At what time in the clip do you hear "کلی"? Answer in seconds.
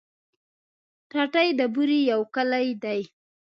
2.35-2.67